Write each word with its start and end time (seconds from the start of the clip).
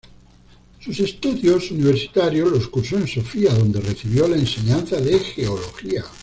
Sus 0.79 0.99
estudios 0.99 1.69
universitarios 1.69 2.51
los 2.51 2.67
cursó 2.69 2.97
en 2.97 3.07
Sofia, 3.07 3.53
donde 3.53 3.81
recibió 3.81 4.27
la 4.27 4.37
enseñanza 4.37 4.99
de 4.99 5.19
geología. 5.19 6.03